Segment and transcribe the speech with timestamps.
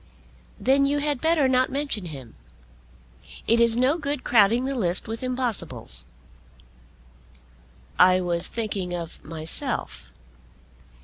[0.59, 2.33] "Then you had better not mention him.
[3.45, 6.07] It is no good crowding the list with impossibles."
[7.99, 10.11] "I was thinking of myself."